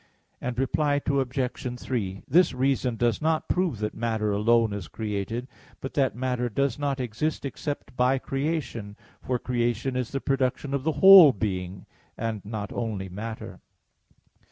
Reply 0.55 0.99
Obj. 1.05 1.79
3: 1.79 2.23
This 2.27 2.53
reason 2.55 2.95
does 2.95 3.21
not 3.21 3.47
prove 3.47 3.77
that 3.77 3.93
matter 3.93 4.31
alone 4.31 4.73
is 4.73 4.87
created, 4.87 5.47
but 5.79 5.93
that 5.93 6.15
matter 6.15 6.49
does 6.49 6.79
not 6.79 6.99
exist 6.99 7.45
except 7.45 7.95
by 7.95 8.17
creation; 8.17 8.97
for 9.21 9.37
creation 9.37 9.95
is 9.95 10.11
the 10.11 10.19
production 10.19 10.73
of 10.73 10.83
the 10.85 10.93
whole 11.05 11.31
being, 11.33 11.85
and 12.17 12.43
not 12.43 12.73
only 12.73 13.09
matter. 13.09 13.59